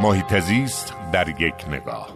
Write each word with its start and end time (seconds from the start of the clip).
محیط 0.00 0.38
زیست 0.38 0.94
در 1.12 1.28
یک 1.28 1.54
نگاه. 1.68 2.08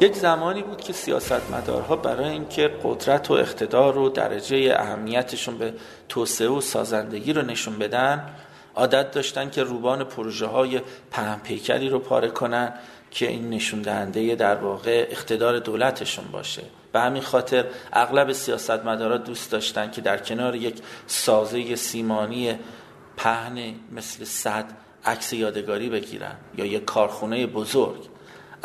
یک 0.00 0.16
زمانی 0.16 0.62
بود 0.62 0.80
که 0.80 0.92
سیاستمدارها 0.92 1.96
برای 1.96 2.28
اینکه 2.28 2.70
قدرت 2.84 3.30
و 3.30 3.34
اقتدار 3.34 3.98
و 3.98 4.08
درجه 4.08 4.74
اهمیتشون 4.78 5.58
به 5.58 5.74
توسعه 6.08 6.48
و 6.48 6.60
سازندگی 6.60 7.32
رو 7.32 7.42
نشون 7.42 7.78
بدن 7.78 8.26
عادت 8.74 9.10
داشتن 9.10 9.50
که 9.50 9.62
روبان 9.62 10.04
پروژه 10.04 10.46
های 10.46 10.80
پهن 11.10 11.38
پیکری 11.38 11.88
رو 11.88 11.98
پاره 11.98 12.28
کنن 12.28 12.74
که 13.10 13.28
این 13.28 13.50
نشون 13.50 13.82
دهنده 13.82 14.34
در 14.34 14.56
واقع 14.56 15.06
اقتدار 15.10 15.58
دولتشون 15.58 16.24
باشه. 16.32 16.62
به 16.92 17.00
همین 17.00 17.22
خاطر 17.22 17.64
اغلب 17.92 18.32
سیاستمدارا 18.32 19.16
دوست 19.16 19.52
داشتن 19.52 19.90
که 19.90 20.00
در 20.00 20.18
کنار 20.18 20.56
یک 20.56 20.82
سازه 21.06 21.76
سیمانی 21.76 22.58
پهن 23.16 23.74
مثل 23.92 24.24
صد 24.24 24.64
عکس 25.04 25.32
یادگاری 25.32 25.88
بگیرن 25.88 26.36
یا 26.56 26.64
یک 26.64 26.84
کارخونه 26.84 27.46
بزرگ. 27.46 28.00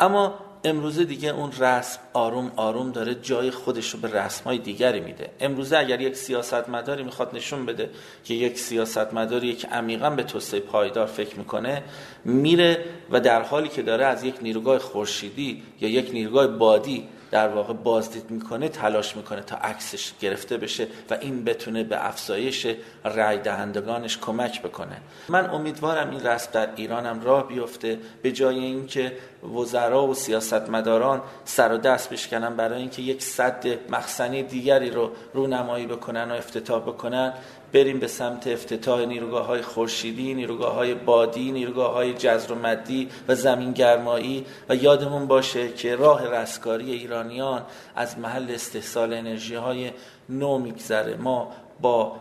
اما 0.00 0.34
امروزه 0.64 1.04
دیگه 1.04 1.28
اون 1.28 1.52
رسم 1.58 2.00
آروم 2.12 2.52
آروم 2.56 2.92
داره 2.92 3.14
جای 3.14 3.50
خودش 3.50 3.90
رو 3.90 4.00
به 4.00 4.08
رسم 4.08 4.44
های 4.44 4.58
دیگری 4.58 5.00
میده. 5.00 5.30
امروزه 5.40 5.78
اگر 5.78 6.00
یک 6.00 6.16
سیاستمداری 6.16 7.02
می‌خواد 7.02 7.36
نشون 7.36 7.66
بده 7.66 7.90
که 8.24 8.34
یک 8.34 8.58
سیاستمداری 8.58 9.46
یک 9.46 9.66
عمیقا 9.72 10.10
به 10.10 10.22
توسعه 10.22 10.60
پایدار 10.60 11.06
فکر 11.06 11.38
می‌کنه 11.38 11.82
میره 12.24 12.84
و 13.10 13.20
در 13.20 13.42
حالی 13.42 13.68
که 13.68 13.82
داره 13.82 14.04
از 14.04 14.24
یک 14.24 14.34
نیروگاه 14.42 14.78
خورشیدی 14.78 15.62
یا 15.80 15.88
یک 15.88 16.10
نیروگاه 16.12 16.46
بادی 16.46 17.08
در 17.30 17.48
واقع 17.48 17.72
بازدید 17.72 18.30
می‌کنه 18.30 18.68
تلاش 18.68 19.16
می‌کنه 19.16 19.40
تا 19.40 19.56
عکسش 19.56 20.12
گرفته 20.20 20.56
بشه 20.56 20.86
و 21.10 21.14
این 21.20 21.44
بتونه 21.44 21.84
به 21.84 22.06
افزایش 22.06 22.66
رای 23.04 23.38
دهندگانش 23.38 24.18
کمک 24.18 24.62
بکنه. 24.62 24.96
من 25.28 25.50
امیدوارم 25.50 26.10
این 26.10 26.20
رسم 26.20 26.50
در 26.52 26.68
ایرانم 26.76 27.20
راه 27.22 27.48
بیفته. 27.48 27.98
به 28.22 28.32
جای 28.32 28.58
اینکه 28.58 29.12
وزرا 29.54 30.06
و 30.06 30.14
سیاستمداران 30.14 31.22
سر 31.44 31.72
و 31.72 31.76
دست 31.76 32.10
بشکنن 32.10 32.56
برای 32.56 32.80
اینکه 32.80 33.02
یک 33.02 33.22
صد 33.22 33.66
مخزنی 33.90 34.42
دیگری 34.42 34.90
رو 34.90 35.10
رونمایی 35.34 35.86
بکنن 35.86 36.30
و 36.30 36.34
افتتاح 36.34 36.82
بکنن 36.82 37.32
بریم 37.72 37.98
به 37.98 38.06
سمت 38.06 38.46
افتتاح 38.46 39.04
نیروگاه 39.04 39.46
های 39.46 39.62
خورشیدی، 39.62 40.34
نیروگاه 40.34 40.74
های 40.74 40.94
بادی، 40.94 41.52
نیروگاه 41.52 41.92
های 41.92 42.14
جزر 42.14 42.52
و 42.52 42.54
مدی 42.54 43.08
و 43.28 43.34
زمین 43.34 43.72
گرمایی 43.72 44.46
و 44.68 44.74
یادمون 44.74 45.26
باشه 45.26 45.72
که 45.72 45.96
راه 45.96 46.26
رستگاری 46.26 46.84
ایرانیان 47.18 47.62
از 47.96 48.18
محل 48.18 48.50
استحصال 48.50 49.12
انرژی 49.12 49.54
های 49.54 49.90
نو 50.28 50.58
میگذره. 50.58 51.16
ما 51.16 51.52
با 51.80 52.16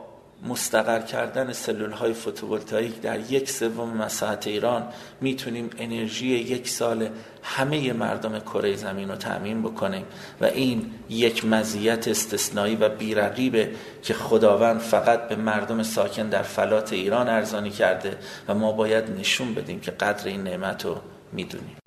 مستقر 0.48 1.02
کردن 1.02 1.54
سلول 1.54 1.92
های 1.92 2.14
فوتوولتایک 2.14 3.02
در 3.02 3.20
یک 3.20 3.50
سوم 3.50 3.90
مساحت 3.90 4.48
ایران 4.48 4.88
می‌تونیم 5.22 5.70
انرژی 5.80 6.28
یک 6.28 6.70
سال 6.70 7.10
همه 7.44 7.94
مردم 7.94 8.40
کره 8.40 8.76
زمین 8.76 9.10
رو 9.10 9.16
تأمین 9.16 9.62
بکنیم 9.62 10.06
و 10.42 10.46
این 10.46 10.92
یک 11.10 11.46
مزیت 11.46 12.08
استثنایی 12.08 12.76
و 12.76 12.90
بیرقیبه 12.90 13.72
که 14.04 14.14
خداوند 14.14 14.80
فقط 14.80 15.28
به 15.28 15.36
مردم 15.36 15.84
ساکن 15.84 16.30
در 16.30 16.42
فلات 16.42 16.94
ایران 16.94 17.30
ارزانی 17.30 17.70
کرده 17.70 18.18
و 18.48 18.54
ما 18.54 18.72
باید 18.72 19.20
نشون 19.20 19.54
بدیم 19.54 19.80
که 19.80 19.92
قدر 19.92 20.28
این 20.28 20.44
نعمت 20.44 20.86
رو 20.86 20.96
می‌دونیم. 21.34 21.87